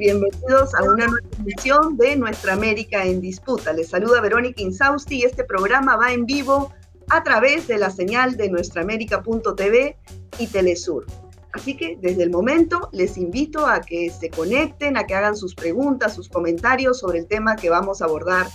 [0.00, 3.74] Bienvenidos a una nueva emisión de Nuestra América en Disputa.
[3.74, 6.72] Les saluda Verónica Insausti y este programa va en vivo
[7.10, 9.98] a través de la señal de nuestraamérica.tv
[10.38, 11.04] y Telesur.
[11.52, 15.54] Así que desde el momento les invito a que se conecten, a que hagan sus
[15.54, 18.46] preguntas, sus comentarios sobre el tema que vamos a abordar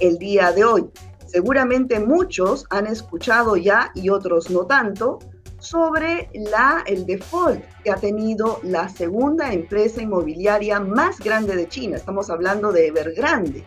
[0.00, 0.86] el día de hoy.
[1.26, 5.18] Seguramente muchos han escuchado ya y otros no tanto
[5.58, 11.96] sobre la, el default que ha tenido la segunda empresa inmobiliaria más grande de China.
[11.96, 13.64] Estamos hablando de Evergrande.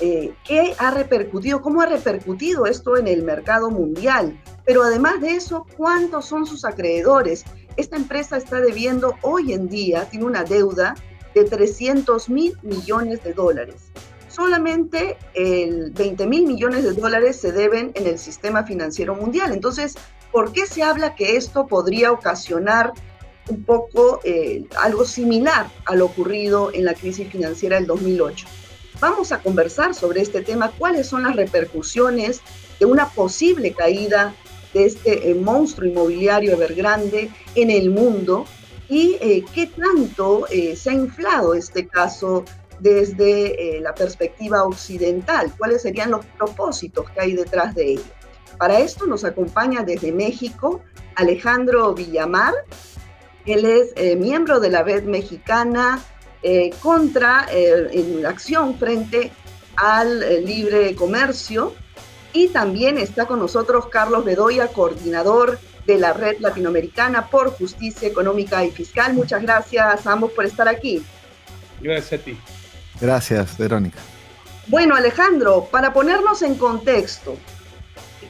[0.00, 1.60] Eh, ¿Qué ha repercutido?
[1.60, 4.40] ¿Cómo ha repercutido esto en el mercado mundial?
[4.64, 7.44] Pero además de eso, ¿cuántos son sus acreedores?
[7.76, 10.94] Esta empresa está debiendo hoy en día, tiene una deuda
[11.34, 13.90] de 300 mil millones de dólares.
[14.28, 19.52] Solamente el 20 mil millones de dólares se deben en el sistema financiero mundial.
[19.52, 19.96] Entonces,
[20.38, 22.92] ¿Por qué se habla que esto podría ocasionar
[23.48, 28.46] un poco eh, algo similar a lo ocurrido en la crisis financiera del 2008?
[29.00, 32.40] Vamos a conversar sobre este tema, cuáles son las repercusiones
[32.78, 34.32] de una posible caída
[34.74, 38.44] de este eh, monstruo inmobiliario Evergrande en el mundo
[38.88, 42.44] y eh, qué tanto se ha inflado este caso
[42.78, 48.17] desde la perspectiva occidental, cuáles serían los propósitos que hay detrás de ello.
[48.58, 50.82] Para esto nos acompaña desde México
[51.14, 52.54] Alejandro Villamar.
[53.46, 56.00] Él es eh, miembro de la red mexicana
[56.42, 59.30] eh, contra eh, en acción frente
[59.76, 61.74] al libre comercio.
[62.32, 68.64] Y también está con nosotros Carlos Bedoya, coordinador de la Red Latinoamericana por Justicia Económica
[68.64, 69.14] y Fiscal.
[69.14, 71.02] Muchas gracias a ambos por estar aquí.
[71.80, 72.38] Gracias a ti.
[73.00, 73.98] Gracias, Verónica.
[74.66, 77.38] Bueno, Alejandro, para ponernos en contexto,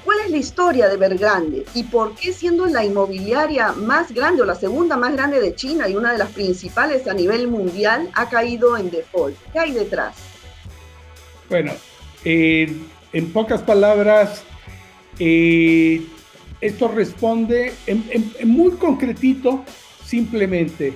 [0.08, 4.46] ¿Cuál es la historia de Evergrande y por qué siendo la inmobiliaria más grande o
[4.46, 8.26] la segunda más grande de China y una de las principales a nivel mundial ha
[8.30, 9.36] caído en default?
[9.52, 10.16] ¿Qué hay detrás?
[11.50, 11.72] Bueno,
[12.24, 14.44] en pocas palabras,
[15.18, 16.06] eh,
[16.62, 19.62] esto responde en, muy concretito,
[20.06, 20.94] simplemente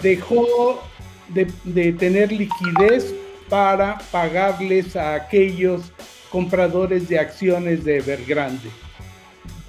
[0.00, 0.80] dejó
[1.28, 3.14] de, de tener liquidez
[3.50, 5.92] para pagarles a aquellos
[6.30, 8.70] compradores de acciones de Evergrande.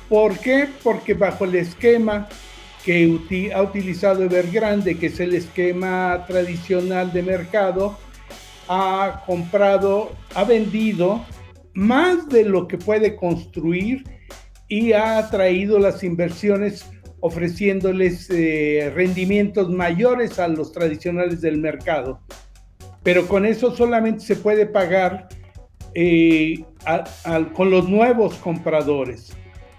[0.08, 0.68] ¿Por qué?
[0.84, 2.28] Porque bajo el esquema
[2.86, 7.98] que ha utilizado Evergrande, que es el esquema tradicional de mercado,
[8.68, 11.26] ha comprado, ha vendido
[11.74, 14.04] más de lo que puede construir
[14.68, 16.86] y ha atraído las inversiones
[17.20, 22.20] ofreciéndoles eh, rendimientos mayores a los tradicionales del mercado.
[23.04, 25.30] Pero con eso solamente se puede pagar
[25.94, 26.64] eh,
[27.54, 29.36] con los nuevos compradores.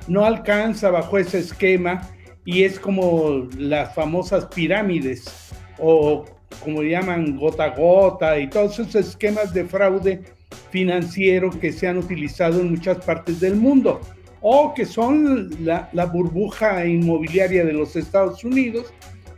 [0.08, 2.08] No alcanza bajo ese esquema
[2.44, 6.24] y es como las famosas pirámides o
[6.62, 10.22] como llaman gota a gota y todos esos esquemas de fraude
[10.70, 14.00] financiero que se han utilizado en muchas partes del mundo
[14.40, 18.92] o que son la, la burbuja inmobiliaria de los Estados Unidos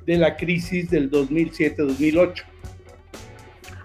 [0.06, 2.53] de la crisis del 2007-2008.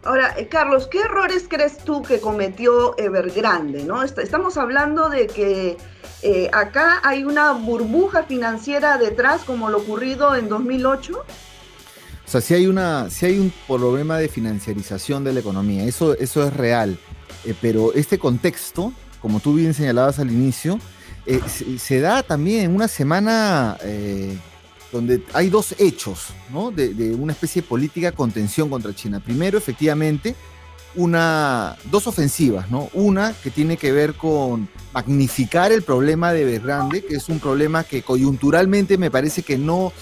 [0.10, 3.84] Ahora, eh, Carlos, ¿qué errores crees tú que cometió Evergrande?
[3.84, 4.02] ¿no?
[4.02, 5.78] Estamos hablando de que
[6.24, 11.14] eh, acá hay una burbuja financiera detrás, como lo ocurrido en 2008.
[11.14, 11.24] O
[12.26, 16.58] sea, si hay, una, hay un problema de financiarización de la economía, eso, eso es
[16.58, 16.98] real.
[17.46, 18.92] Eh, pero este contexto,
[19.22, 20.80] como tú bien señalabas al inicio,
[21.78, 23.78] se, da también en una semana
[24.92, 26.72] donde hay dos hechos ¿no?
[26.72, 29.20] de, una especie de política contención contra China.
[29.20, 30.36] Primero, efectivamente,
[30.96, 32.90] una, dos ofensivas, ¿no?
[32.94, 37.84] Una que tiene que ver con magnificar el problema de Evergrande, que es un problema
[37.84, 39.94] que coyunturalmente me parece que no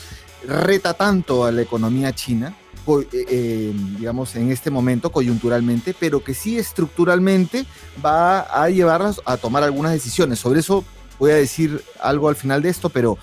[0.48, 2.56] reta tanto a la economía china,
[2.88, 7.66] eh, eh, digamos, en este momento coyunturalmente, pero que sí estructuralmente
[8.04, 10.40] va a llevarnos a tomar algunas decisiones.
[10.40, 10.86] Sobre eso
[11.20, 13.18] voy a decir algo al final de esto, pero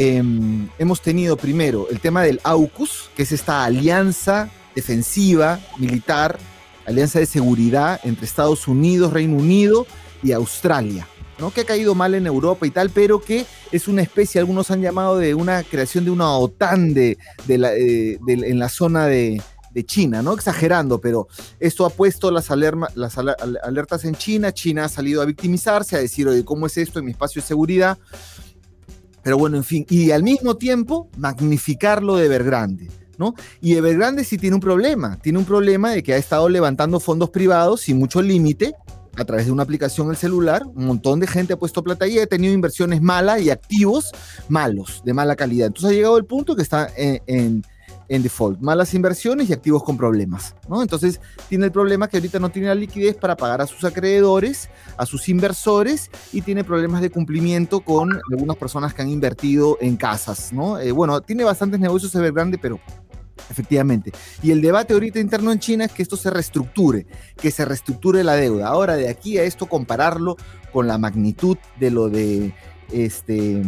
[0.00, 6.38] Em, hemos tenido primero el tema del AUKUS, que es esta alianza defensiva militar,
[6.86, 9.88] alianza de seguridad entre Estados Unidos, Reino Unido
[10.22, 11.08] y Australia,
[11.40, 11.50] ¿no?
[11.50, 14.82] que ha caído mal en Europa y tal, pero que es una especie, algunos han
[14.82, 17.18] llamado de una creación de una OTAN de,
[17.48, 19.42] eh, en la zona de,
[19.84, 20.32] China, ¿no?
[20.32, 21.28] Exagerando, pero
[21.60, 26.26] esto ha puesto las, las alertas en China, China ha salido a victimizarse, a decir,
[26.26, 27.96] oye, ¿cómo es esto en mi espacio de seguridad?
[29.28, 32.88] Pero bueno, en fin, y al mismo tiempo magnificarlo de Evergrande.
[33.18, 33.34] ¿No?
[33.60, 37.28] Y Evergrande sí tiene un problema, tiene un problema de que ha estado levantando fondos
[37.28, 38.74] privados sin mucho límite
[39.16, 42.08] a través de una aplicación en el celular, un montón de gente ha puesto plata
[42.08, 44.12] y ha tenido inversiones malas y activos
[44.48, 45.66] malos, de mala calidad.
[45.66, 47.62] Entonces ha llegado el punto que está en, en
[48.08, 50.82] default, malas inversiones y activos con problemas, ¿no?
[50.82, 54.70] Entonces tiene el problema que ahorita no tiene la liquidez para pagar a sus acreedores,
[54.96, 59.96] a sus inversores y tiene problemas de cumplimiento con algunas personas que han invertido en
[59.96, 60.78] casas, ¿no?
[60.78, 62.80] Eh, bueno, tiene bastantes negocios grande, pero
[63.50, 64.12] Efectivamente.
[64.42, 67.06] Y el debate ahorita interno en China es que esto se reestructure,
[67.36, 68.68] que se reestructure la deuda.
[68.68, 70.36] Ahora, de aquí a esto, compararlo
[70.72, 72.54] con la magnitud de lo de
[72.92, 73.62] este,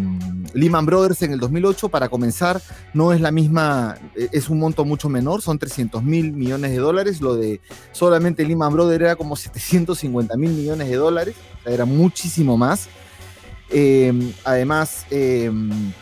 [0.54, 2.60] Lehman Brothers en el 2008, para comenzar,
[2.94, 6.78] no es la misma, e, es un monto mucho menor, son 300 mil millones de
[6.78, 7.60] dólares, lo de
[7.92, 11.34] solamente Lehman Brothers era como 750 mil millones de dólares,
[11.64, 12.88] era muchísimo más.
[13.70, 15.92] Em, además, em,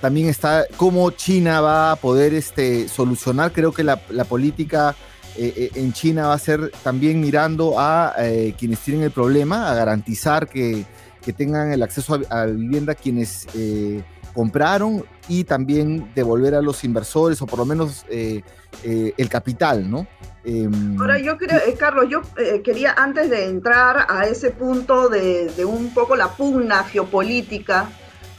[0.00, 3.96] también está cómo China va a poder este, solucionar, creo que la,
[4.28, 4.94] política...
[5.34, 9.70] Eh, eh, en China va a ser también mirando a eh, quienes tienen el problema,
[9.70, 10.84] a garantizar que,
[11.22, 14.02] que tengan el acceso a, vivienda quienes eh,
[14.34, 18.42] compraron y también devolver a los inversores o por lo menos eh,
[18.82, 20.06] eh, el capital, ¿no?
[20.44, 22.22] Em, Ahora yo creo, Carlos, yo
[22.64, 27.88] quería antes de entrar a ese punto de, de, un poco la pugna geopolítica,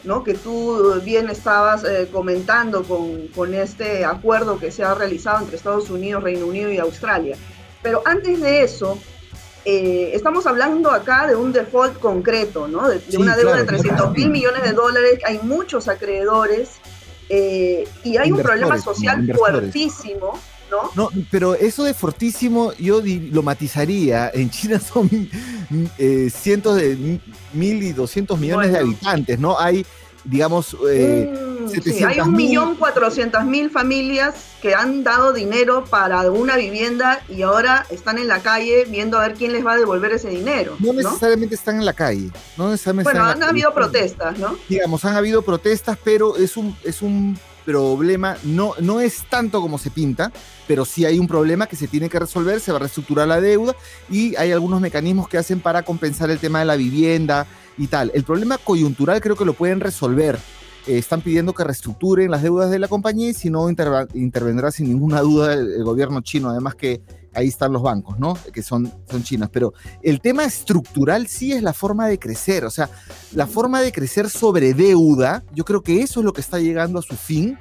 [0.04, 0.24] ¿no?
[0.24, 5.90] Que tú bien estabas comentando con, con este acuerdo que se ha realizado entre Estados
[5.90, 7.38] Unidos, Reino Unido y Australia.
[7.82, 8.98] Pero antes de eso,
[9.66, 12.90] eh, estamos hablando acá de un default concreto, ¿no?
[12.90, 16.72] De, una deuda de 300 mil millones de dólares, hay muchos acreedores
[17.30, 20.40] eh, y hay un problema social fuertísimo.
[20.72, 20.90] ¿No?
[20.96, 23.00] no, pero eso de fortísimo yo
[23.32, 24.32] lo matizaría.
[24.34, 25.08] En China son
[26.00, 27.20] eh, cientos de
[27.54, 29.60] mil y doscientos millones de habitantes, ¿no?
[29.60, 29.86] Hay
[30.24, 31.32] digamos, eh,
[31.82, 37.42] sí, hay un millón cuatrocientas mil familias que han dado dinero para una vivienda y
[37.42, 40.76] ahora están en la calle viendo a ver quién les va a devolver ese dinero.
[40.80, 42.30] No, necesariamente están en la calle.
[42.58, 44.58] No necesariamente bueno, han habido protestas, ¿no?
[44.70, 49.78] Digamos, han habido protestas, pero es un, es un problema, no, no es tanto como
[49.78, 50.32] se pinta,
[50.68, 53.40] pero sí hay un problema que se tiene que resolver, se va a reestructurar la
[53.40, 53.74] deuda
[54.10, 57.48] y hay algunos mecanismos que hacen para compensar el tema de la vivienda,
[57.78, 58.12] y tal.
[58.14, 60.38] El problema coyuntural creo que lo pueden resolver.
[60.86, 64.90] Eh, están pidiendo que reestructuren las deudas de la compañía y si no intervendrá sin
[64.90, 67.02] ninguna duda el, gobierno chino, además que
[67.34, 68.38] ahí están los bancos, ¿no?
[68.52, 69.50] Que son, son chinos.
[69.50, 72.90] Pero el tema estructural sí es la forma de crecer, o sea,
[73.34, 77.00] la forma de crecer sobre deuda, yo creo que eso es lo que está llegando
[77.00, 77.58] a su fin.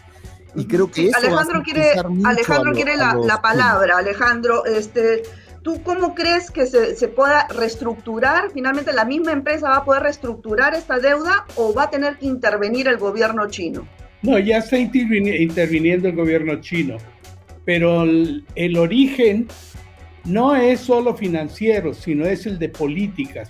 [0.54, 1.94] Y creo que eso Alejandro quiere,
[2.24, 3.96] Alejandro quiere la, la palabra.
[3.96, 5.22] Alejandro, este,
[5.62, 8.50] ¿Tú cómo crees que se, pueda reestructurar?
[8.52, 12.26] Finalmente, ¿la misma empresa va a poder reestructurar esta deuda o va a tener que
[12.26, 13.86] intervenir el gobierno chino?
[14.22, 16.96] No, ya está interviniendo el gobierno chino,
[17.64, 19.46] pero el, origen
[20.24, 23.48] no es solo financiero, sino es el de políticas.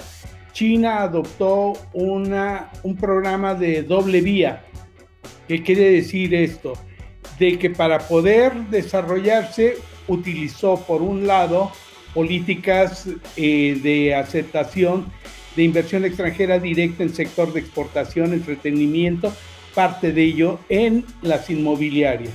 [0.52, 4.64] China adoptó una, un programa de doble vía.
[5.48, 6.74] ¿Qué quiere decir esto?
[7.38, 9.76] De que para poder desarrollarse
[10.08, 11.72] utilizó por un lado
[12.14, 15.06] políticas eh, de aceptación
[15.56, 19.32] de inversión extranjera directa en sector de exportación, entretenimiento,
[19.74, 22.32] parte de ello en las inmobiliarias.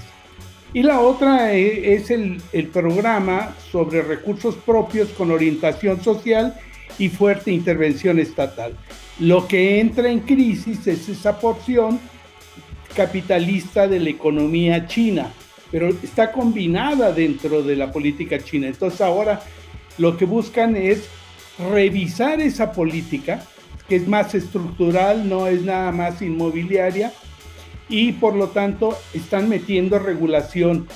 [0.74, 6.56] Y la otra eh, es el, el programa sobre recursos propios con orientación social
[7.00, 8.74] y fuerte intervención estatal.
[9.20, 12.00] Lo que entra en crisis es esa porción
[12.96, 15.32] capitalista de la economía china,
[15.72, 18.68] pero está combinada dentro de la política china.
[18.68, 19.42] Entonces ahora
[19.98, 21.08] lo que buscan es
[21.72, 23.44] revisar esa política,
[23.88, 27.14] que es más estructural, no es nada más inmobiliaria,
[27.90, 30.88] y por lo tanto están metiendo regulación.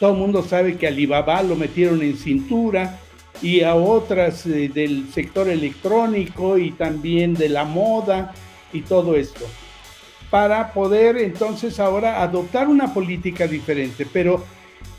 [0.00, 2.98] Todo el mundo sabe que Alibaba lo metieron en cintura
[3.40, 8.34] y a otras eh, del sector electrónico y también de la moda
[8.72, 9.44] y todo esto,
[10.30, 14.06] para poder entonces ahora adoptar una política diferente.
[14.10, 14.44] Pero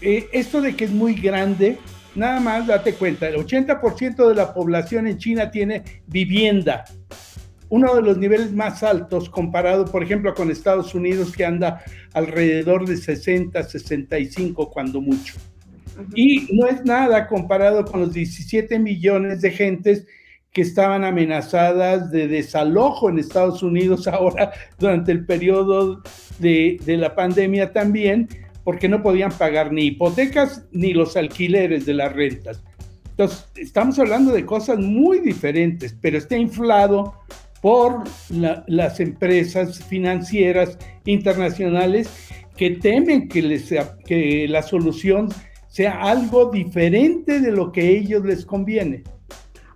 [0.02, 1.80] eh, esto de que es muy grande,
[2.16, 6.86] Nada más date cuenta, el 80% de la población en China tiene vivienda,
[7.74, 11.82] uno de los niveles más altos comparado, por ejemplo, con Estados Unidos, que anda
[12.14, 15.34] alrededor de 60, 65 cuando mucho.
[16.14, 20.06] Y no es nada comparado con los 17 millones de gentes
[20.52, 26.04] que estaban amenazadas de desalojo en Estados Unidos ahora durante el periodo
[26.38, 28.30] de, de la pandemia también,
[28.64, 32.64] porque no podían pagar ni hipotecas ni los alquileres de las rentas.
[33.12, 37.14] Entonces, estamos hablando de cosas muy diferentes, pero está inflado
[37.62, 38.04] por
[38.68, 42.10] las empresas financieras internacionales
[42.58, 43.74] que temen que, les
[44.06, 45.30] que la solución
[45.70, 49.04] sea algo diferente de lo que a ellos les conviene.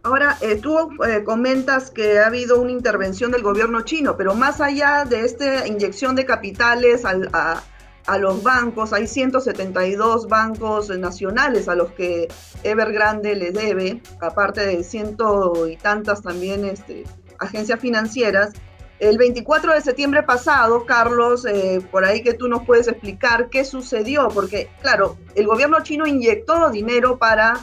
[0.03, 4.61] Ahora, eh, tú eh, comentas que ha habido una intervención del gobierno chino, pero más
[4.61, 7.63] allá de esta inyección de capitales al, a,
[8.07, 8.93] a los bancos.
[8.93, 12.27] Hay 172 bancos nacionales a los que
[12.63, 17.03] Evergrande le debe, aparte de ciento y tantas también este,
[17.37, 18.53] agencias financieras.
[18.99, 23.63] El 24 de septiembre pasado, Carlos, eh, por ahí que tú nos puedes explicar qué
[23.63, 27.59] sucedió, porque claro, el gobierno chino inyectó dinero para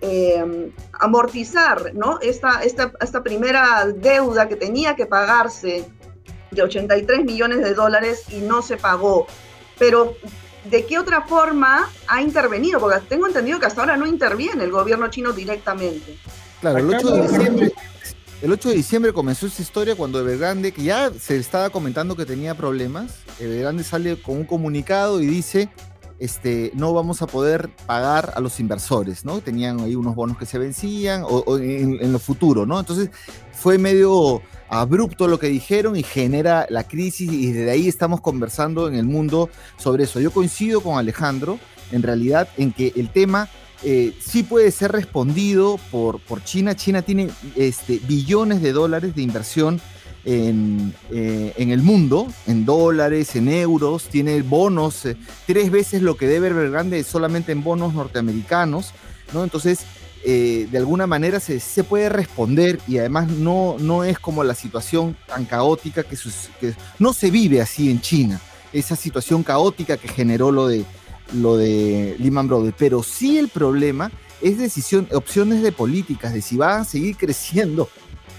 [0.00, 2.20] eh, amortizar ¿no?
[2.20, 5.90] esta, esta, esta primera deuda que tenía que pagarse
[6.52, 9.26] de 83 millones de dólares y no se pagó.
[9.80, 10.14] Pero,
[10.70, 12.78] ¿de qué otra forma ha intervenido?
[12.78, 16.18] Porque tengo entendido que hasta ahora no interviene el gobierno chino directamente.
[16.60, 17.72] Claro, el 8 de diciembre,
[18.42, 22.26] el 8 de diciembre comenzó esta historia cuando Evergrande, que ya se estaba comentando que
[22.26, 25.70] tenía problemas, Evergrande sale con un comunicado y dice,
[26.20, 29.40] este, no vamos a poder pagar a los inversores, ¿no?
[29.40, 32.78] Tenían ahí unos bonos que se vencían o, en, en, lo futuro, ¿no?
[32.78, 33.10] Entonces
[33.52, 38.86] fue medio abrupto lo que dijeron y genera la crisis y desde ahí estamos conversando
[38.86, 40.20] en el mundo sobre eso.
[40.20, 41.58] Yo coincido con Alejandro,
[41.90, 43.48] en realidad, en que el tema
[43.82, 46.76] eh, sí puede ser respondido por, China.
[46.76, 49.80] China tiene este, billones de dólares de inversión
[50.24, 56.16] en, eh, en, el mundo, en dólares, en euros, tiene bonos, eh, tres veces lo
[56.16, 58.92] que debe Evergrande solamente en bonos norteamericanos,
[59.32, 59.44] ¿no?
[59.44, 59.80] Entonces,
[60.24, 64.54] eh, de alguna manera se, se, puede responder y además no, no es como la
[64.54, 66.16] situación tan caótica que,
[66.60, 68.40] que no se vive así en China,
[68.72, 70.84] esa situación caótica que generó lo de,
[71.32, 74.10] lo de Lehman Brothers, pero sí el problema
[74.42, 77.88] es decisión, opciones de políticas, de si va a seguir creciendo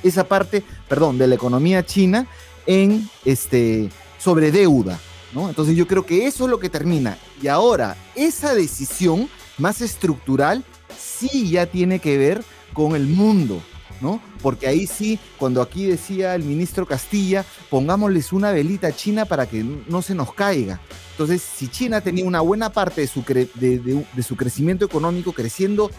[0.04, 2.28] esa parte, perdón, de la economía china
[2.66, 5.00] en este, sobre deuda,
[5.34, 5.50] ¿no?
[5.50, 7.18] Entonces yo creo que eso es lo que termina.
[7.42, 10.64] Y ahora, esa decisión más estructural
[10.98, 12.44] sí ya tiene que ver
[12.74, 13.62] con el mundo,
[14.02, 14.22] ¿no?
[14.42, 19.48] Porque ahí sí, cuando aquí decía el ministro Castilla, pongámosles una velita a China para
[19.48, 20.80] que no se nos caiga.
[21.12, 25.92] Entonces, si China tenía una buena parte de su, de, su crecimiento económico creciendo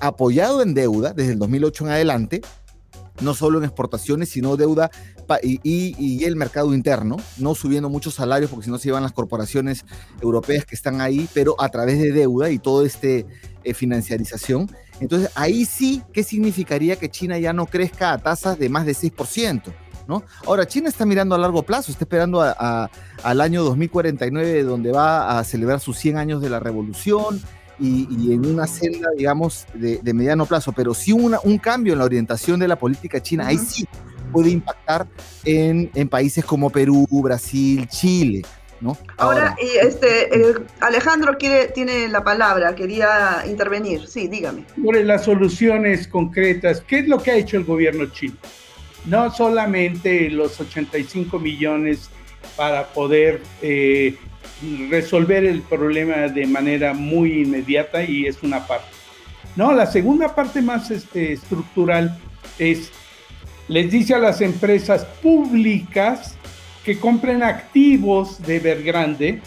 [0.00, 2.40] apoyado en deuda desde el 2008 en adelante,
[3.20, 4.90] no solo en exportaciones, sino deuda
[5.42, 9.12] y, y, el mercado interno, no subiendo muchos salarios porque si no se llevan las
[9.12, 9.84] corporaciones
[10.20, 13.26] europeas que están ahí, pero a través de deuda y todo este
[13.62, 14.70] eh, financiarización.
[15.00, 18.92] Entonces ahí sí, ¿qué significaría que China ya no crezca a tasas de más de
[18.92, 19.62] 6%?
[20.06, 20.22] ¿No?
[20.46, 25.44] Ahora, China está mirando a largo plazo, está esperando al año 2049, donde va a
[25.44, 27.40] celebrar sus 100 años de la revolución,
[27.78, 31.92] y, y, en una senda, digamos, de, de mediano plazo, pero sí una, un cambio
[31.92, 33.86] en la orientación de la política china, ahí sí
[34.32, 35.06] puede impactar
[35.44, 38.42] en, en países como Perú, Brasil, Chile.
[38.80, 38.98] ¿no?
[39.16, 44.06] Ahora, Ahora y este, eh, Alejandro quiere, tiene la palabra, quería intervenir.
[44.06, 44.64] Sí, dígame.
[44.82, 48.34] Sobre las soluciones concretas, ¿qué es lo que ha hecho el gobierno chino?
[49.06, 52.10] No solamente los 85 millones
[52.56, 54.16] para poder eh,
[54.88, 58.88] resolver el problema de manera muy inmediata y es una parte.
[59.56, 62.18] No, la segunda parte más este, estructural
[62.58, 62.90] es,
[63.68, 66.36] les dice a las empresas públicas
[66.84, 69.40] que compren activos de Evergrande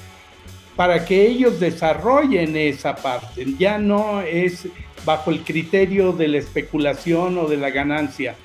[0.75, 3.45] para que ellos desarrollen esa parte.
[3.57, 4.67] Ya no es
[5.05, 8.35] bajo el criterio de la especulación o de la ganancia.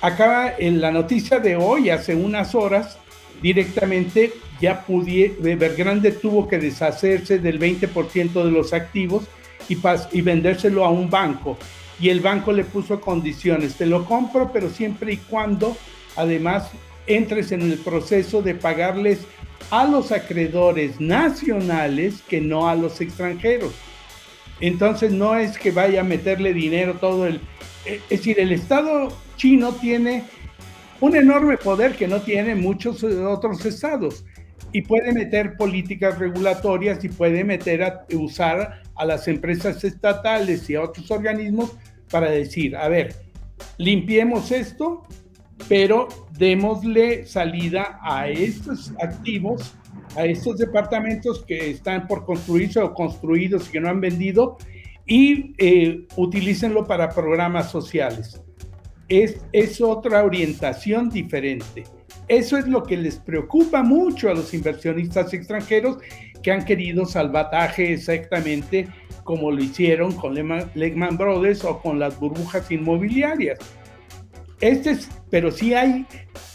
[0.00, 2.98] Acaba en la noticia de hoy, hace unas horas,
[3.42, 9.24] directamente ya Evergrande tuvo que deshacerse del 20% de los activos
[9.68, 9.78] y,
[10.12, 11.56] y vendérselo a un banco.
[11.98, 15.76] Y el banco le puso condiciones, te lo compro, pero siempre y cuando
[16.16, 16.70] además
[17.06, 19.20] entres en el proceso de pagarles
[19.70, 23.72] a los acreedores nacionales que no a los extranjeros.
[24.60, 27.40] Entonces no es que vaya a meterle dinero todo el...
[27.84, 30.24] Es decir, el Estado chino tiene
[31.00, 34.24] un enorme poder que no tiene muchos otros estados
[34.72, 40.76] y puede meter políticas regulatorias y puede meter a usar a las empresas estatales y
[40.76, 41.76] a otros organismos
[42.10, 43.14] para decir, a ver,
[43.78, 45.06] limpiemos esto,
[45.68, 49.74] pero démosle salida a estos activos,
[50.16, 54.58] a estos departamentos que están por construirse o construidos y que no han vendido
[55.06, 58.40] y eh, utilícenlo para programas sociales.
[59.08, 61.84] Es, es otra orientación diferente.
[62.30, 65.98] Eso es lo que les preocupa mucho a los inversionistas extranjeros
[66.44, 68.86] que han querido salvataje exactamente
[69.24, 73.58] como lo hicieron con Lehman Brothers o con las burbujas inmobiliarias.
[74.60, 76.06] Este es, pero sí hay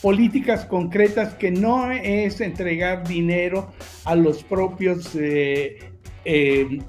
[0.02, 3.74] políticas concretas que no es entregar dinero
[4.06, 5.80] a los propios eh,
[6.24, 6.80] eh,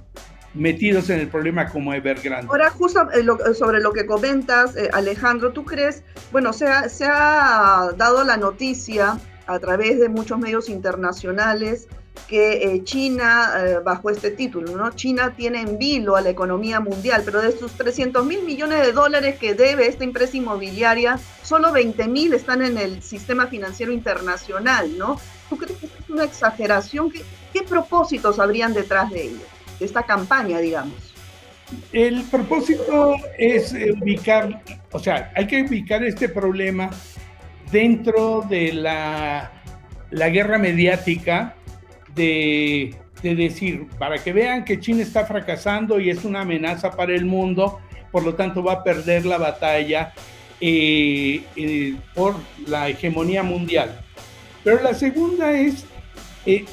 [0.56, 2.48] metidos en el problema como Evergrande.
[2.50, 8.24] Ahora, justo eh, sobre lo que comentas, eh, Alejandro, ¿tú crees, bueno, se ha, dado
[8.24, 11.88] la noticia a través de muchos medios internacionales
[12.26, 14.90] que eh, China, eh, bajo este título, ¿no?
[14.90, 18.92] China tiene en vilo a la economía mundial, pero de sus 300 mil millones de
[18.92, 24.96] dólares que debe esta empresa inmobiliaria, solo 20 mil están en el sistema financiero internacional,
[24.98, 25.20] ¿no?
[25.48, 27.10] ¿Tú crees que es una exageración?
[27.10, 27.22] ¿Qué,
[27.52, 29.44] qué propósitos habrían detrás de ello,
[29.78, 31.14] de esta campaña, digamos?
[31.92, 36.90] El propósito es ubicar, o sea, hay que ubicar este problema
[37.72, 39.50] dentro de la,
[40.10, 41.56] la guerra mediática
[42.14, 47.24] de, decir, para que vean que China está fracasando y es una amenaza para el
[47.24, 47.80] mundo,
[48.12, 50.12] por lo tanto va a perder la batalla
[50.60, 54.00] eh, eh, por la hegemonía mundial.
[54.64, 55.84] Pero la segunda es,
[56.46, 56.64] eh,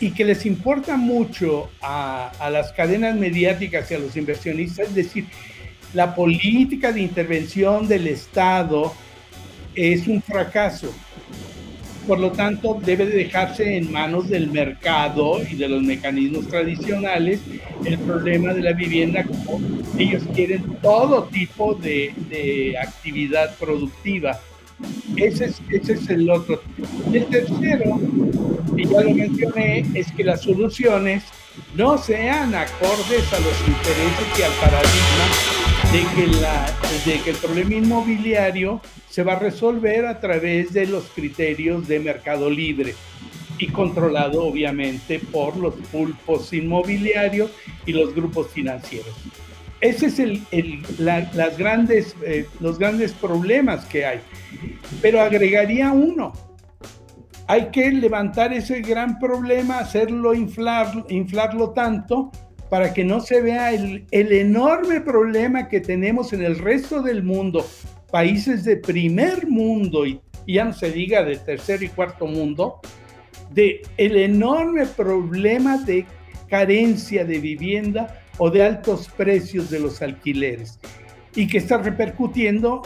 [0.00, 5.26] y, que les importa mucho a, las cadenas mediáticas y a los inversionistas, es decir,
[5.94, 8.92] la política de intervención del Estado
[9.74, 10.92] es un fracaso
[12.06, 17.40] por lo tanto debe de dejarse en manos del mercado y de los mecanismos tradicionales
[17.84, 19.60] el problema de la vivienda como
[19.98, 24.40] ellos quieren todo tipo de, actividad productiva.
[25.16, 26.62] Ese es, el otro.
[27.12, 28.00] El tercero,
[28.76, 31.24] y ya lo mencioné, es que las soluciones
[31.74, 35.52] no sean acordes a los intereses y al paradigma
[35.92, 36.66] de que, la,
[37.04, 42.00] de que el problema inmobiliario se va a resolver a través de los criterios de
[42.00, 42.94] mercado libre
[43.58, 47.50] y controlado obviamente por los pulpos inmobiliarios
[47.84, 49.14] y los grupos financieros.
[49.82, 50.42] Ese es el,
[50.98, 54.20] las grandes, eh, los grandes problemas que hay.
[55.02, 56.32] Pero agregaría uno.
[57.48, 62.30] Hay que levantar ese gran problema, hacerlo inflar, inflarlo tanto
[62.70, 67.22] para que no se vea el, el enorme problema que tenemos en el resto del
[67.22, 67.66] mundo
[68.12, 72.80] países de primer mundo y, ya no se diga de tercer y cuarto mundo,
[73.50, 76.04] de el enorme problema de
[76.48, 80.78] carencia de vivienda o de altos precios de los alquileres
[81.34, 82.82] y que está repercutiendo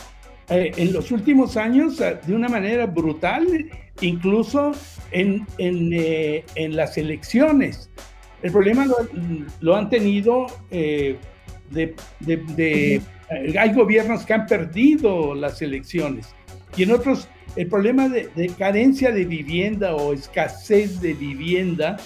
[0.48, 3.46] eh, en los últimos años eh, de una manera brutal,
[4.00, 4.72] incluso
[5.10, 7.90] en, en, eh, en las elecciones.
[8.42, 8.86] El problema
[9.60, 11.18] lo, han tenido de,
[11.70, 16.28] de eh, hay gobiernos que han perdido las elecciones
[16.76, 21.96] y en otros el problema de, carencia de vivienda o escasez de vivienda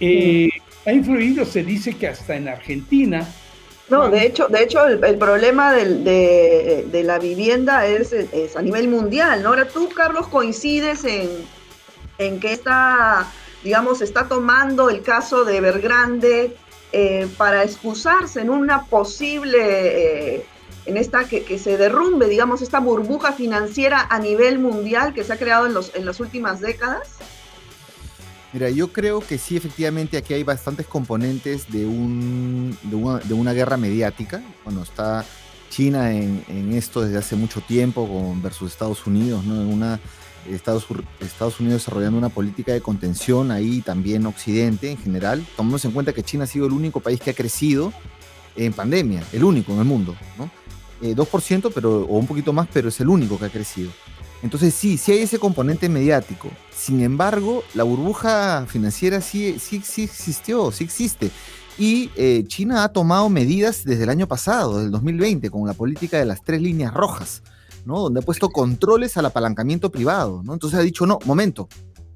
[0.00, 0.48] eh,
[0.88, 3.28] ha influido, se dice que hasta en Argentina.
[3.90, 8.88] No, de hecho, de hecho el, problema de, de, la vivienda es, es, a nivel
[8.88, 9.50] mundial, ¿no?
[9.50, 11.28] Ahora tú, Carlos, coincides en,
[12.18, 13.30] en que está,
[13.62, 16.56] digamos, está tomando el caso de Evergrande
[16.92, 19.58] eh, para excusarse en una posible,
[20.36, 20.46] eh,
[20.86, 25.36] en esta que, se derrumbe, digamos, esta burbuja financiera a nivel mundial que se ha
[25.36, 27.17] creado en, los, en las últimas décadas?
[28.52, 33.76] Mira, yo creo que sí, efectivamente, aquí hay bastantes componentes de, un, de, una, guerra
[33.76, 34.42] mediática.
[34.64, 35.24] Bueno, está
[35.68, 39.60] China en, en, esto desde hace mucho tiempo con, versus Estados Unidos, ¿no?
[39.68, 40.00] Una
[40.54, 40.88] Estados,
[41.60, 45.44] Unidos desarrollando una política de contención, ahí también Occidente en general.
[45.56, 47.92] Tomemos en cuenta que China ha sido el único país que ha crecido
[48.56, 50.50] en pandemia, el único en el mundo, ¿no?
[51.00, 53.90] 2%, eh, pero, o un poquito más, pero es el único que ha crecido.
[54.42, 56.50] Entonces sí, sí hay ese componente mediático.
[56.70, 61.30] Sin embargo, la burbuja financiera sí, sí, sí existió, sí existe.
[61.76, 65.74] Y eh, China ha tomado medidas desde el año pasado, desde el 2020, con la
[65.74, 67.42] política de las tres líneas rojas.
[67.96, 70.52] Donde ha puesto controles al apalancamiento privado, ¿no?
[70.52, 71.68] Entonces ha dicho, no, momento,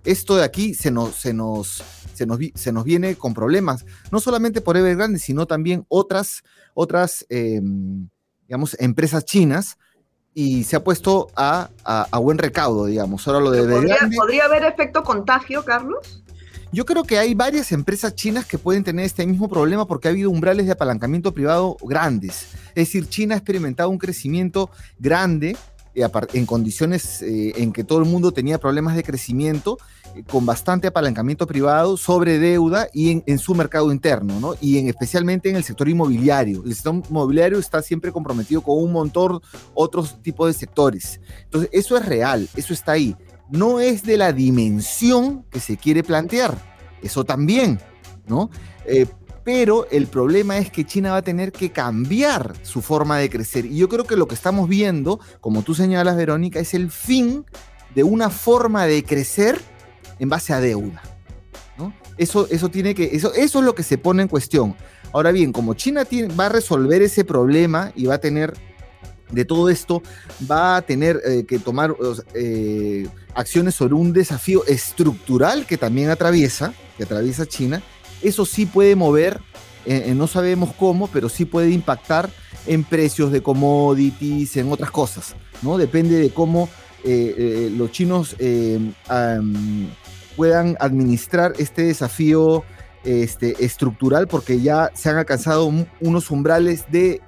[0.04, 1.82] esto de aquí se nos, se nos,
[2.12, 6.42] se nos, se nos viene con problemas, no solamente por Evergrande, sino también otras,
[6.74, 8.08] otras em,
[8.46, 9.78] digamos, empresas chinas,
[10.34, 13.26] y se ha puesto a, a, buen recaudo, digamos.
[13.28, 16.22] Ahora lo de ¿Podría, ¿Podría haber efecto contagio, Carlos?
[16.72, 20.10] Yo creo que hay varias empresas chinas que pueden tener este mismo problema porque ha
[20.10, 22.46] habido umbrales de apalancamiento privado grandes.
[22.68, 25.54] Es decir, China ha experimentado un crecimiento grande
[25.94, 29.76] eh, en condiciones eh, en que todo el mundo tenía problemas de crecimiento,
[30.30, 34.54] con bastante apalancamiento privado sobre deuda y en, su mercado interno, ¿no?
[34.60, 36.62] Y en, especialmente en el sector inmobiliario.
[36.64, 39.40] El sector inmobiliario está siempre comprometido con un montón
[39.74, 41.20] otros tipos de sectores.
[41.44, 43.16] Entonces, eso es real, eso está ahí
[43.52, 46.56] no es de la dimensión que se quiere plantear.
[47.02, 47.78] Eso también,
[48.26, 48.50] ¿no?
[48.86, 49.06] Eh,
[49.44, 53.66] pero el problema es que China va a tener que cambiar su forma de crecer.
[53.66, 57.44] Y yo creo que lo que estamos viendo, como tú señalas, Verónica, es el fin
[57.94, 59.60] de una forma de crecer
[60.18, 61.02] en base a deuda.
[61.78, 61.94] ¿no?
[62.16, 64.76] Eso, eso, tiene que, eso, eso es lo que se pone en cuestión.
[65.12, 66.06] Ahora bien, como China
[66.38, 68.54] va a resolver ese problema y va a tener
[69.32, 70.02] de todo esto
[70.50, 71.96] va a tener eh, que tomar
[72.34, 77.82] eh, acciones sobre un desafío estructural que también atraviesa, que atraviesa China.
[78.22, 79.40] Eso sí puede mover,
[79.86, 82.30] eh, no sabemos cómo, pero sí puede impactar
[82.66, 85.78] en precios de commodities, en otras cosas, ¿no?
[85.78, 86.68] Depende de cómo
[87.04, 88.36] los chinos
[90.36, 92.64] puedan administrar este desafío
[93.04, 97.20] este, estructural, porque ya se han alcanzado unos umbrales de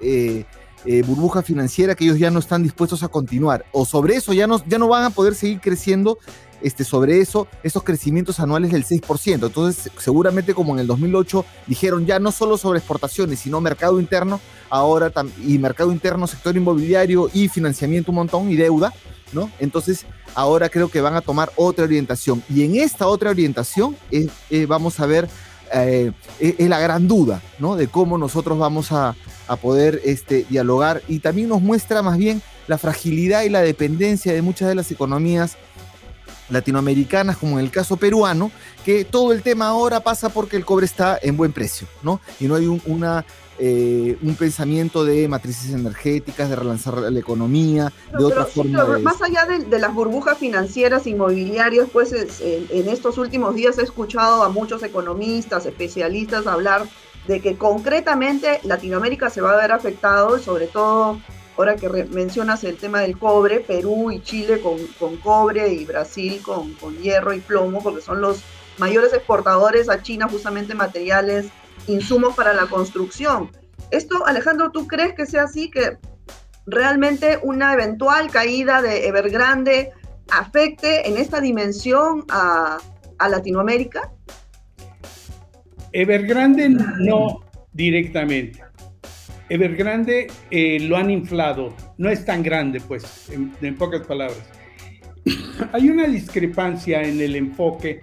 [0.87, 3.65] eh, burbuja financiera que ellos ya no están dispuestos a continuar.
[3.71, 6.19] O sobre eso ya no, ya no van a poder seguir creciendo
[6.65, 9.45] este, sobre eso, esos crecimientos anuales del 6%.
[9.45, 14.41] Entonces, seguramente como en el 2008 dijeron ya no solo sobre exportaciones, sino mercado interno,
[14.71, 15.11] ahora
[15.45, 18.91] y mercado interno, sector inmobiliario y financiamiento un montón y deuda,
[19.31, 19.51] ¿no?
[19.59, 22.41] Entonces, ahora creo que van a tomar otra orientación.
[22.49, 25.29] Y en esta otra orientación eh, eh, vamos a ver
[25.71, 27.75] eh, es la gran duda, ¿no?
[27.75, 29.15] De cómo nosotros vamos a,
[29.61, 34.41] poder este, dialogar y también nos muestra más bien la fragilidad y la dependencia de
[34.41, 35.57] muchas de las economías
[36.49, 38.51] latinoamericanas, como en el caso peruano,
[38.83, 42.21] que todo el tema ahora pasa porque el cobre está en buen precio, ¿no?
[42.39, 43.25] Y no hay una
[43.57, 48.99] eh, un pensamiento de matrices energéticas, de relanzar la economía, de otra forma.
[48.99, 54.49] Más allá de, las burbujas financieras, inmobiliarias, pues en, estos últimos días he escuchado a
[54.49, 56.85] muchos economistas, especialistas hablar
[57.27, 61.17] de que concretamente Latinoamérica se va a ver afectado, sobre todo
[61.57, 66.41] ahora que mencionas el tema del cobre, Perú y Chile con, con cobre y Brasil
[66.43, 68.43] con, con hierro y plomo, porque son los
[68.77, 71.47] mayores exportadores a China justamente materiales
[71.87, 73.51] insumos para la construcción.
[73.91, 75.97] Esto, Alejandro, ¿tú crees que sea así, que
[76.65, 79.91] realmente una eventual caída de Evergrande
[80.31, 82.77] afecte en esta dimensión a,
[83.29, 84.11] Latinoamérica?
[85.93, 87.41] Evergrande no
[87.71, 88.64] directamente.
[89.49, 94.43] Evergrande eh, lo han inflado, no es tan grande, pues, en pocas palabras.
[95.73, 98.01] Hay una discrepancia en el enfoque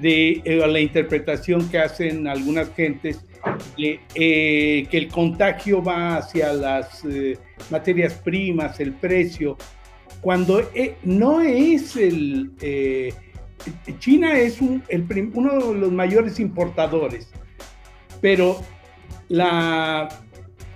[0.00, 3.24] de eh, la interpretación que hacen algunas gentes
[3.76, 7.38] de eh, que el contagio va hacia las eh,
[7.70, 9.56] materias primas, el precio,
[10.20, 10.68] cuando
[11.04, 12.50] no es el...
[13.98, 14.82] China es uno
[15.72, 17.30] de los mayores importadores,
[18.20, 18.60] pero
[19.28, 20.08] la,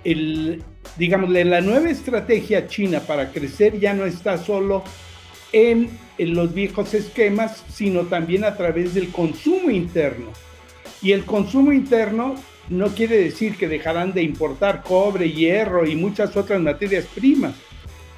[0.03, 0.63] el,
[0.97, 4.83] digamos, la nueva estrategia china para crecer ya no está solo
[5.53, 10.27] en, los viejos esquemas, sino también a través del consumo interno.
[11.01, 12.35] Y el consumo interno
[12.69, 17.55] no quiere decir que dejarán de importar cobre, hierro y muchas otras materias primas.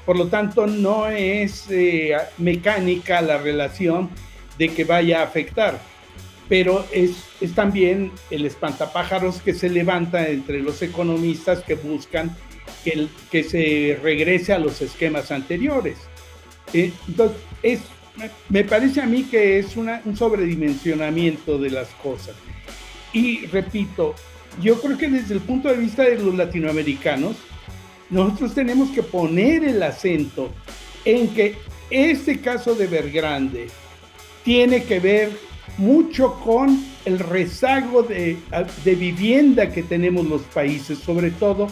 [0.05, 4.09] Por lo tanto, no es eh, mecánica la relación
[4.57, 5.79] de que vaya a afectar,
[6.49, 12.35] pero es, es también el espantapájaros que se levanta entre los economistas que buscan
[12.83, 15.97] que, que se regrese a los esquemas anteriores.
[16.73, 17.79] Eh, entonces, es,
[18.49, 22.35] me parece a mí que es un sobredimensionamiento de las cosas.
[23.11, 24.15] Y repito,
[24.61, 27.35] yo creo que desde el punto de vista de los latinoamericanos,
[28.09, 30.51] nosotros tenemos que poner el acento
[31.05, 31.55] en que
[31.89, 33.67] este caso de Vergrande
[34.43, 35.31] tiene que ver
[35.77, 38.37] mucho con el rezago de,
[38.83, 41.67] de, vivienda que tenemos los países, sobre todo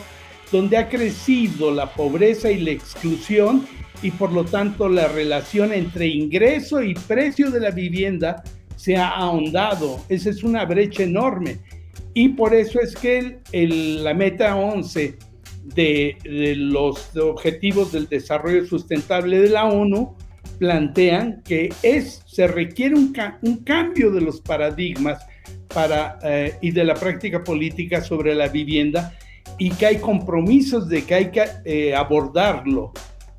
[0.52, 3.66] donde ha crecido la pobreza y la exclusión
[4.02, 8.44] y por lo tanto la relación entre ingreso y precio de la vivienda
[8.76, 10.04] se ha ahondado.
[10.10, 11.60] Esa es una brecha enorme.
[12.14, 13.40] Y por eso es que
[14.02, 15.18] la meta 11
[15.76, 16.18] de,
[16.58, 20.16] los objetivos del desarrollo sustentable de la ONU
[20.62, 23.12] plantean que es, se requiere un,
[23.66, 25.26] cambio de los paradigmas
[25.74, 29.12] para, eh, y de la práctica política sobre la vivienda
[29.58, 32.94] y que hay compromisos de que hay que eh, abordarlo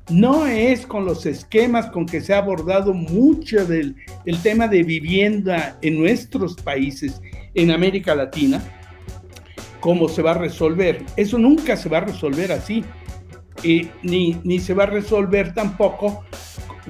[0.09, 4.83] no es con los esquemas con que se ha abordado mucho del el tema de
[4.83, 7.21] vivienda en nuestros países,
[7.53, 8.61] en América Latina,
[9.79, 11.01] cómo se va a resolver.
[11.15, 12.83] Eso nunca se va a resolver así.
[13.63, 16.25] Y ni, ni se va a resolver tampoco,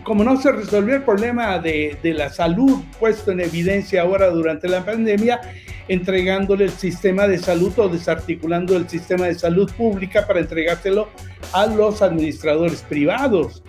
[0.03, 4.67] como no se resolvió el problema de, de la salud puesto en evidencia ahora durante
[4.67, 5.39] la pandemia,
[5.87, 11.09] entregándole el sistema de salud o desarticulando el sistema de salud pública para entregárselo
[11.51, 13.61] a los administradores privados,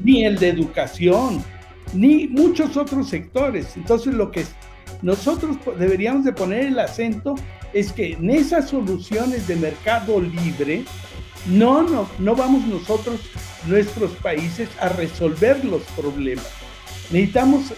[0.00, 1.44] ni el de educación,
[1.92, 3.76] ni muchos otros sectores.
[3.76, 4.44] Entonces lo que
[5.02, 7.34] nosotros deberíamos de poner el acento
[7.72, 10.84] es que en esas soluciones de mercado libre,
[11.46, 13.20] no, no, no vamos nosotros,
[13.66, 16.46] nuestros países, a resolver los problemas.
[17.10, 17.72] Necesitamos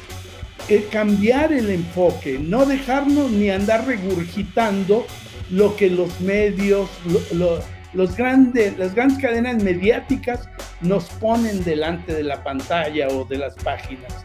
[0.68, 5.06] eh, cambiar el enfoque, no dejarnos ni andar regurgitando
[5.50, 6.88] lo que los medios,
[7.32, 10.48] los grandes, las grandes cadenas mediáticas
[10.80, 14.24] nos ponen delante de la pantalla o de las páginas.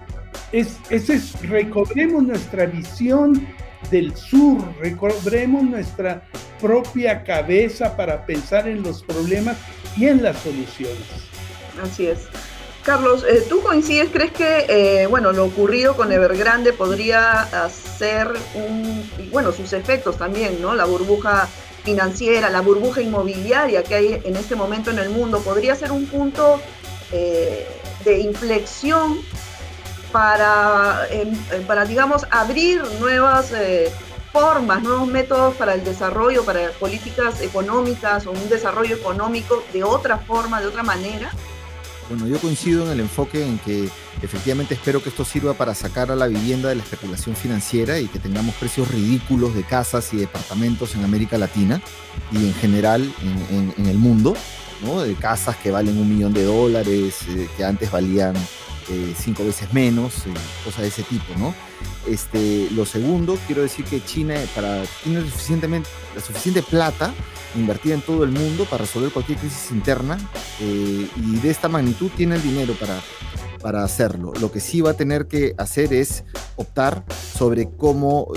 [0.52, 3.46] Es, es, recobremos nuestra visión
[3.92, 6.24] del sur, recobremos nuestra
[6.60, 9.58] propia cabeza para pensar en los problemas
[9.98, 11.29] y en las soluciones.
[11.82, 12.28] Así es.
[12.84, 14.10] Carlos, eh, ¿tú coincides?
[14.12, 20.62] ¿Crees que eh, bueno, lo ocurrido con Evergrande podría hacer un, bueno, sus efectos también,
[20.62, 20.74] ¿no?
[20.74, 21.48] La burbuja
[21.84, 26.06] financiera, la burbuja inmobiliaria que hay en este momento en el mundo, podría ser un
[26.08, 26.60] punto
[27.12, 27.68] eh,
[28.06, 29.20] de inflexión
[30.12, 33.52] para, em, para, digamos, abrir nuevas
[34.32, 40.18] formas, nuevos métodos para el desarrollo, para políticas económicas o un desarrollo económico de otra
[40.18, 41.32] forma, de otra manera?
[42.10, 43.88] Bueno, yo coincido en el enfoque en que
[44.24, 48.08] efectivamente espero que esto sirva para sacar a la vivienda de la especulación financiera y
[48.08, 51.80] que tengamos precios ridículos de casas y departamentos en América Latina
[52.32, 53.14] y en general
[53.78, 54.36] en, el mundo,
[54.84, 55.02] ¿no?
[55.02, 58.34] De casas que valen un millón de dólares, eh, que antes valían
[58.90, 61.54] eh, cinco veces menos, eh, de ese tipo, ¿no?
[62.08, 67.14] Este, lo segundo, quiero decir que China para, tiene suficientemente, la suficiente plata
[67.56, 70.18] invertida en todo el mundo para resolver cualquier crisis interna
[70.62, 73.00] eh, y de esta magnitud tiene el dinero para,
[73.62, 74.34] para hacerlo.
[74.40, 76.24] Lo que sí va a tener que hacer es
[76.56, 77.04] optar
[77.36, 78.28] sobre cómo,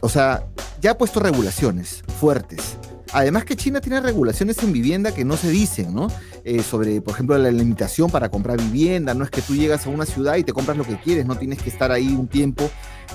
[0.00, 0.46] o sea,
[0.80, 2.76] ya ha puesto regulaciones fuertes
[3.12, 6.08] Además que China tiene regulaciones en vivienda que no se dicen, ¿no?
[6.44, 9.14] Eh, sobre, por ejemplo, la limitación para comprar vivienda.
[9.14, 11.36] No es que tú llegas a una ciudad y te compras lo que quieres, no
[11.36, 12.70] tienes que estar ahí un tiempo.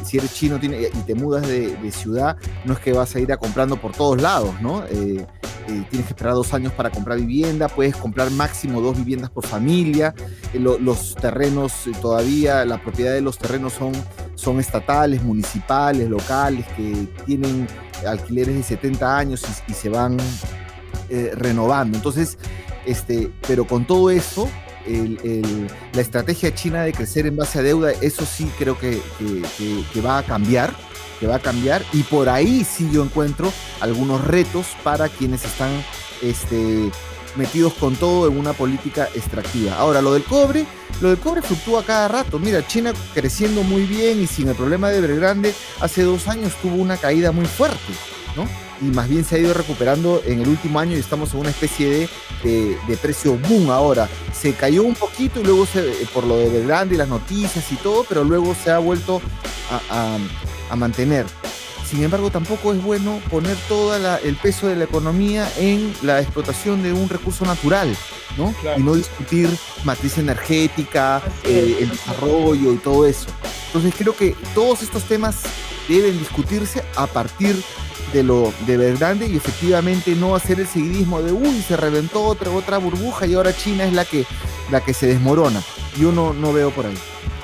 [0.05, 3.37] Si eres chino y te mudas de, ciudad, no es que vas a ir a
[3.37, 4.83] comprando por todos lados, ¿no?
[4.89, 5.25] Eh,
[5.67, 9.45] eh, tienes que esperar dos años para comprar vivienda, puedes comprar máximo dos viviendas por
[9.45, 10.15] familia,
[10.53, 13.91] los terrenos todavía, la propiedad de los terrenos son,
[14.35, 17.67] son estatales, municipales, locales, que tienen
[18.07, 20.17] alquileres de 70 años y, se van
[21.09, 21.97] eh, renovando.
[21.97, 22.37] Entonces,
[22.85, 24.49] este, pero con todo eso,
[25.93, 29.01] la estrategia china de crecer en base a deuda, eso sí creo que,
[30.05, 30.73] va a cambiar,
[31.19, 35.71] que va a cambiar, y por ahí sí yo encuentro algunos retos para quienes están
[36.21, 36.91] este,
[37.37, 39.75] metidos con todo en una política extractiva.
[39.77, 40.65] Ahora, lo del cobre,
[41.01, 42.39] lo del cobre fluctúa cada rato.
[42.39, 46.75] Mira, China creciendo muy bien y sin el problema de Evergrande, hace dos años tuvo
[46.75, 47.93] una caída muy fuerte,
[48.35, 48.47] ¿no?
[48.79, 51.49] Y más bien se ha ido recuperando en el último año y estamos en una
[51.49, 52.09] especie
[52.43, 54.07] de, de, precio boom ahora.
[54.31, 55.81] Se cayó un poquito y luego se,
[56.13, 59.19] por lo de Evergrande y las noticias y todo, pero luego se ha vuelto
[59.89, 60.17] a
[60.75, 61.25] mantener.
[61.89, 66.83] Sin embargo, tampoco es bueno poner todo el peso de la economía en la explotación
[66.83, 67.95] de un recurso natural,
[68.37, 68.53] ¿no?
[68.75, 69.49] Y no discutir
[69.85, 73.27] matriz energética, eh, el desarrollo y todo eso.
[73.67, 75.43] Entonces creo que todos estos temas
[75.87, 77.55] deben discutirse a partir
[78.11, 82.51] de lo de verdad y efectivamente no hacer el seguidismo de uy se reventó otra
[82.51, 84.25] otra burbuja y ahora China es la que
[84.71, 85.61] la que se desmorona.
[85.97, 86.97] Yo no, no veo por ahí.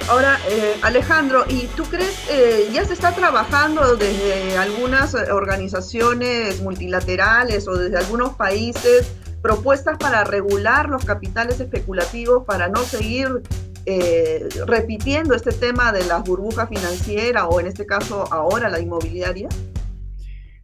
[0.09, 7.67] Ahora, eh, Alejandro, ¿y tú crees, eh, ya se está trabajando desde algunas organizaciones multilaterales
[7.67, 13.41] o desde algunos países propuestas para regular los capitales especulativos para no seguir
[13.85, 19.47] eh, repitiendo este tema de las burbujas financieras o en este caso ahora la inmobiliaria?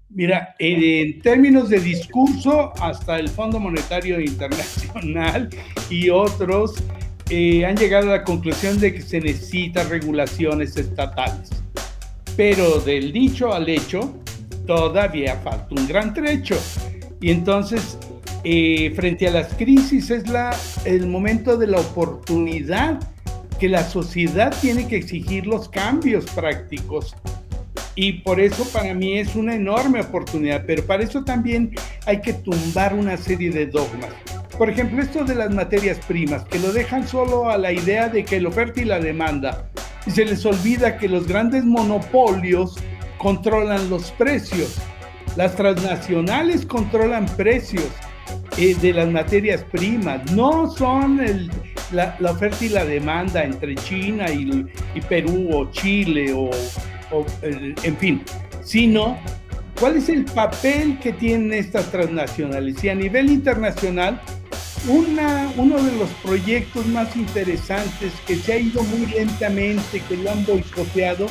[0.10, 5.50] Mira, en términos de discurso, hasta el Fondo Monetario Internacional
[5.90, 6.84] y otros
[7.30, 11.50] eh, han llegado a la conclusión de que se necesitan regulaciones estatales.
[12.36, 14.14] Pero del dicho al hecho,
[14.66, 16.56] todavía falta un gran trecho.
[17.22, 17.98] Y entonces,
[18.44, 23.00] eh, frente a las crisis, es la, el momento de la oportunidad
[23.60, 27.16] que la sociedad tiene que exigir los cambios prácticos.
[27.96, 32.32] Y por eso para mí es una enorme oportunidad, pero para eso también hay que
[32.32, 34.14] tumbar una serie de dogmas.
[34.60, 38.26] Por ejemplo, esto de las materias primas, que lo dejan solo a la idea de
[38.26, 39.70] que la oferta y la demanda.
[40.06, 42.76] Y se les olvida que los grandes monopolios
[43.20, 44.82] controlan los precios.
[45.38, 47.88] Las transnacionales controlan precios
[48.58, 50.30] eh, de las materias primas.
[50.34, 51.22] No son
[51.94, 54.66] la, oferta y la demanda entre China y,
[55.08, 56.50] Perú o Chile o,
[57.42, 58.22] en fin,
[58.62, 59.18] sino
[59.80, 62.84] cuál es el papel que tienen estas transnacionales.
[62.84, 64.20] Y a nivel internacional,
[64.88, 70.46] uno de los proyectos más interesantes que se ha ido muy lentamente, que lo han
[70.46, 71.28] boicoteado,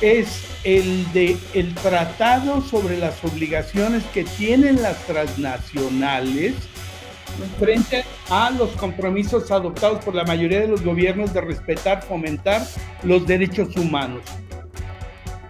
[0.00, 6.54] es el de el tratado sobre las obligaciones que tienen las transnacionales
[7.58, 12.66] frente a los compromisos adoptados por la mayoría de los gobiernos de respetar, fomentar
[13.02, 14.22] los derechos humanos.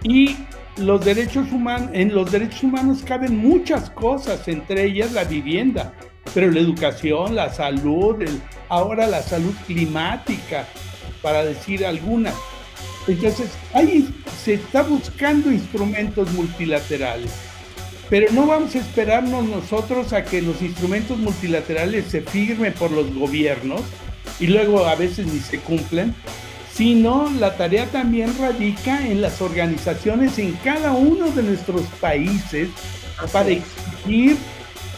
[0.03, 0.37] Y
[0.77, 5.93] los derechos humanos, en los derechos humanos caben muchas cosas, entre ellas la vivienda,
[6.35, 8.17] pero la educación, la salud,
[8.69, 10.67] ahora la salud climática,
[11.23, 12.35] para decir algunas.
[13.07, 14.09] Entonces, ahí
[14.45, 17.33] se está buscando instrumentos multilaterales,
[18.11, 23.15] pero no vamos a esperarnos nosotros a que los instrumentos multilaterales se firmen por los
[23.15, 23.83] gobiernos
[24.41, 26.15] y luego a veces ni se cumplen,
[26.73, 32.69] sino la tarea también radica en las organizaciones en cada uno de nuestros países
[33.33, 34.37] para exigir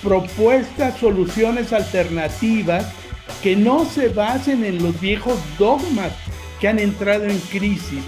[0.02, 2.86] propuestas, soluciones alternativas
[3.42, 6.12] que no se basen en los viejos dogmas
[6.60, 8.02] que han entrado en crisis.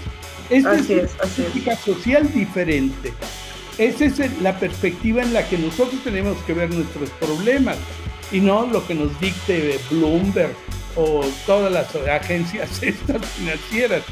[0.49, 3.13] Esta es, una política social diferente.
[3.77, 7.77] Esa es la perspectiva en la que nosotros tenemos que ver nuestros problemas
[8.31, 10.53] y no lo que nos dicte Bloomberg
[10.95, 14.03] o todas las agencias estas financieras.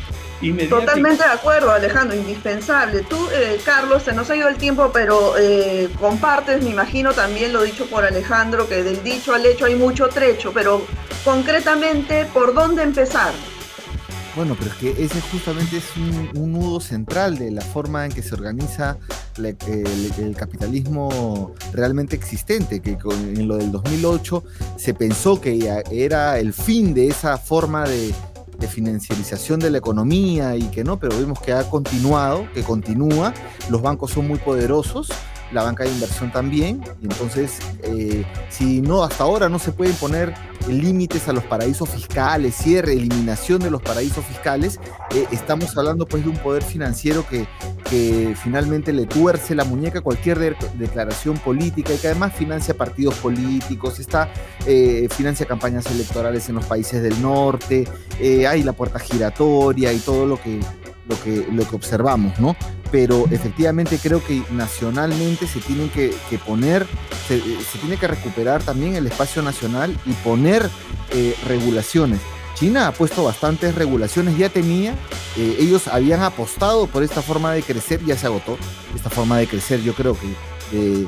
[0.69, 3.01] Totalmente de acuerdo, Alejandro, indispensable.
[3.01, 7.53] Tú, eh, Carlos, se nos ha ido el tiempo, pero eh, compartes, me imagino, también
[7.53, 10.85] lo dicho por Alejandro, que del dicho al hecho hay mucho trecho, pero
[11.23, 13.33] concretamente, ¿por dónde empezar?
[14.35, 18.23] Bueno, pero es que ese justamente es un, nudo central de la forma en que
[18.23, 18.97] se organiza
[19.37, 24.43] el, capitalismo realmente existente, que en lo del 2008
[24.77, 28.13] se pensó que era el fin de esa forma de,
[28.61, 33.33] de financiarización de la economía y que no, pero vemos que ha continuado, que continúa,
[33.69, 35.09] los bancos son muy poderosos
[35.51, 36.81] la banca de inversión también.
[37.01, 40.33] Y entonces, eh, si no, hasta ahora no se pueden poner
[40.69, 44.79] límites a los paraísos fiscales, cierre, eliminación de los paraísos fiscales,
[45.13, 47.47] eh, estamos hablando pues de un poder financiero que,
[48.41, 53.99] finalmente le tuerce la muñeca a cualquier declaración política y que además financia partidos políticos,
[53.99, 54.31] está,
[54.65, 57.85] eh, financia campañas electorales en los países del norte,
[58.47, 60.61] hay la puerta giratoria y todo lo que
[61.11, 62.55] lo que, lo que observamos, ¿no?
[62.91, 66.13] Pero efectivamente creo que nacionalmente se tienen que,
[66.45, 66.87] poner,
[67.27, 67.39] se,
[67.79, 70.69] tiene que recuperar también el espacio nacional y poner
[71.11, 72.19] eh, regulaciones.
[72.55, 74.93] China ha puesto bastantes regulaciones, ya tenía,
[75.37, 78.57] eh, ellos habían apostado por esta forma de crecer, ya se agotó
[78.95, 81.07] esta forma de crecer, yo creo que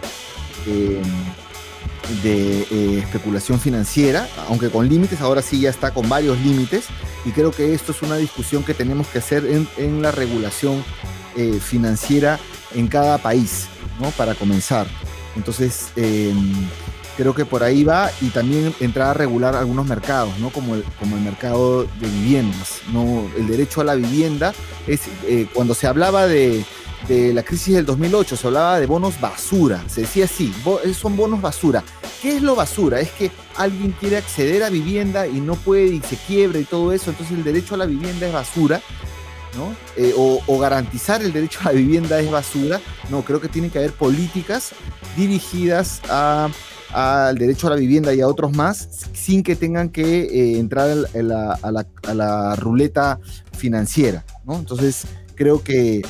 [2.24, 6.86] de eh, especulación financiera, aunque con límites, ahora sí ya está con varios límites,
[7.26, 9.46] y creo que esto es una discusión que tenemos que hacer
[9.78, 10.84] en, la regulación
[11.36, 12.40] eh, financiera
[12.76, 13.68] en cada país,
[14.00, 14.10] ¿no?
[14.12, 14.88] Para comenzar.
[15.36, 16.68] Entonces, em,
[17.18, 20.50] creo que por ahí va y también entrar a regular algunos mercados, ¿no?
[20.50, 23.30] Como el, como el mercado de viviendas, ¿no?
[23.38, 24.54] El derecho a la vivienda
[24.88, 26.66] es, eh, cuando se hablaba de
[27.08, 31.16] de la crisis del 2008, se hablaba de bonos basura, se decía así, eh, son
[31.16, 31.84] bonos basura.
[32.22, 33.00] ¿Qué es lo basura?
[33.00, 36.94] Es que alguien quiere acceder a vivienda y no puede y se quiebra y todo
[36.94, 38.82] eso, entonces el derecho a la vivienda es basura,
[39.58, 39.76] ¿no?
[39.98, 42.80] Eh, o, garantizar el derecho a la vivienda es basura.
[43.10, 44.72] No, creo que tienen que haber políticas
[45.18, 50.60] dirigidas al derecho a la vivienda y a otros más sin que tengan que eh,
[50.60, 51.54] entrar a la,
[52.04, 53.20] a la, ruleta
[53.58, 54.56] financiera, ¿no?
[54.56, 56.02] Entonces creo que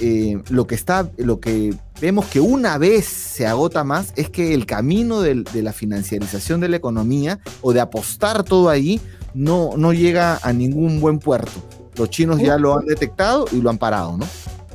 [0.00, 4.54] eh, lo que está, lo que vemos que una vez se agota más es que
[4.54, 9.00] el camino de, la financiarización de la economía o de apostar todo ahí
[9.34, 11.50] no, no llega a ningún buen puerto.
[11.96, 14.26] Los chinos ya lo han detectado y lo han parado, ¿no?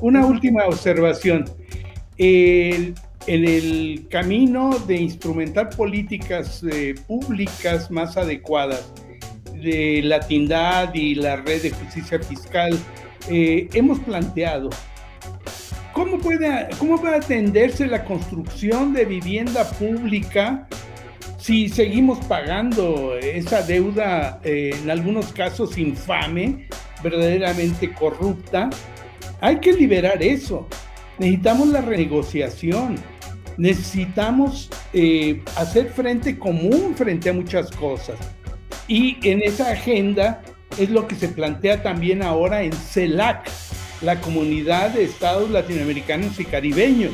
[0.01, 1.45] Una última observación.
[2.17, 2.95] en
[3.27, 8.91] el camino de instrumentar políticas eh, públicas más adecuadas
[9.61, 12.77] de la tindad y la red de justicia fiscal,
[13.29, 14.69] eh, hemos planteado
[16.01, 20.67] ¿Cómo puede, ¿Cómo puede atenderse la construcción de vivienda pública
[21.37, 26.67] si seguimos pagando esa deuda, eh, en algunos casos infame,
[27.03, 28.71] verdaderamente corrupta?
[29.41, 30.67] Hay que liberar eso.
[31.19, 32.95] Necesitamos la renegociación.
[33.57, 38.17] Necesitamos eh, hacer frente común frente a muchas cosas.
[38.87, 40.41] Y en esa agenda
[40.79, 43.47] es lo que se plantea también ahora en CELAC,
[44.01, 47.11] la comunidad de estados latinoamericanos y caribeños.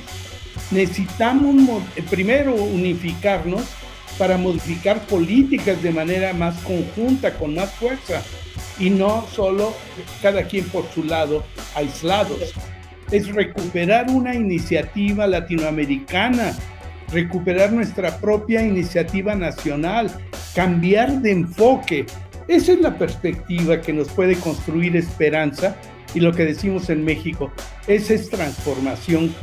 [0.71, 3.63] Necesitamos primero unificarnos
[4.17, 8.23] para modificar políticas de manera más conjunta, con más fuerza,
[8.79, 9.73] y no solo
[10.21, 11.44] cada quien por su lado,
[11.75, 12.54] aislados.
[13.12, 16.58] Es recuperar una iniciativa latinoamericana,
[17.12, 20.12] recuperar nuestra propia iniciativa nacional,
[20.56, 22.06] cambiar de enfoque.
[22.48, 25.75] Esa es la perspectiva que nos puede construir esperanza
[26.13, 27.51] y lo que decimos en México,
[27.87, 29.33] esa es transformación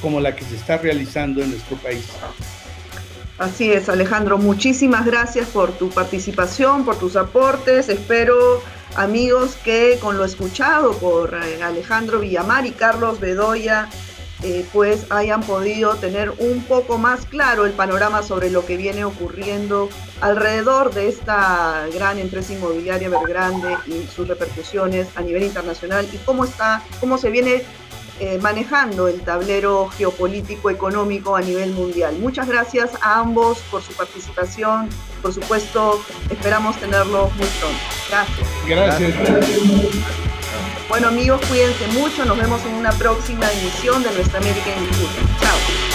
[0.00, 2.06] como la que se está realizando en nuestro país.
[3.38, 7.88] Así es, Alejandro, muchísimas gracias por tu participación, por tus aportes.
[7.88, 8.62] Espero
[8.96, 13.88] amigos que con lo escuchado por eh, Alejandro Villamar y Carlos Bedoya,
[14.42, 19.04] eh, pues hayan podido tener un poco más claro el panorama sobre lo que viene
[19.04, 26.16] ocurriendo alrededor de esta gran empresa inmobiliaria Vergrande y sus repercusiones a nivel internacional y
[26.18, 27.62] cómo está, cómo se viene
[28.20, 32.16] eh, manejando el tablero geopolítico económico a nivel mundial.
[32.18, 34.90] Muchas gracias a ambos por su participación.
[35.22, 37.78] Por supuesto, esperamos tenerlos muy pronto.
[38.66, 39.14] Gracias.
[39.16, 40.29] Gracias.
[40.90, 42.24] Bueno amigos, cuídense mucho.
[42.24, 45.20] Nos vemos en una próxima emisión de Nuestra América en Disputa.
[45.40, 45.89] Chao.